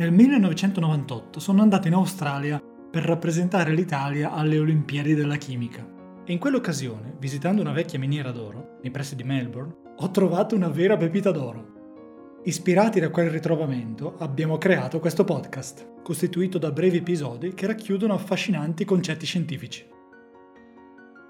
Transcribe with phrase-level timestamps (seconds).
[0.00, 5.86] Nel 1998 sono andato in Australia per rappresentare l'Italia alle Olimpiadi della chimica.
[6.24, 10.70] E in quell'occasione, visitando una vecchia miniera d'oro, nei pressi di Melbourne, ho trovato una
[10.70, 12.40] vera pepita d'oro.
[12.44, 18.86] Ispirati da quel ritrovamento, abbiamo creato questo podcast, costituito da brevi episodi che racchiudono affascinanti
[18.86, 19.86] concetti scientifici.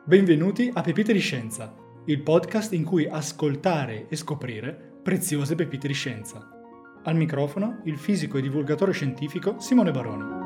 [0.05, 1.75] Benvenuti a Pepite di Scienza,
[2.05, 6.60] il podcast in cui ascoltare e scoprire preziose pepite di scienza.
[7.03, 10.39] Al microfono il fisico e divulgatore scientifico Simone Baroni.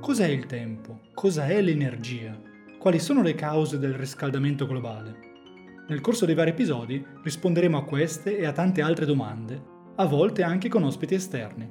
[0.00, 1.00] Cos'è il tempo?
[1.12, 2.40] Cosa è l'energia?
[2.78, 5.16] Quali sono le cause del riscaldamento globale?
[5.88, 9.60] Nel corso dei vari episodi risponderemo a queste e a tante altre domande,
[9.96, 11.68] a volte anche con ospiti esterni.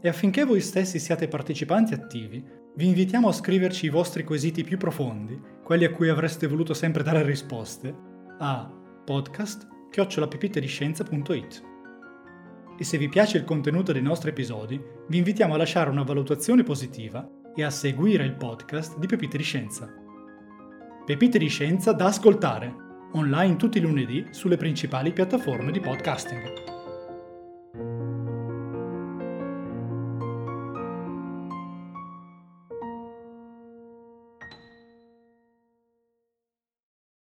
[0.00, 2.42] E affinché voi stessi siate partecipanti attivi,
[2.76, 7.04] vi invitiamo a scriverci i vostri quesiti più profondi quelli a cui avreste voluto sempre
[7.04, 7.94] dare risposte,
[8.40, 8.68] a
[9.04, 11.62] podcast-pipitediscienza.it.
[12.76, 16.64] E se vi piace il contenuto dei nostri episodi, vi invitiamo a lasciare una valutazione
[16.64, 19.88] positiva e a seguire il podcast di Pepite di Scienza.
[21.06, 22.74] Pepite di Scienza da ascoltare,
[23.12, 26.79] online tutti i lunedì sulle principali piattaforme di podcasting.